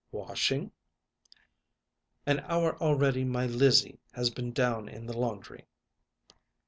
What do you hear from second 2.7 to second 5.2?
already my Lizzie has been down in the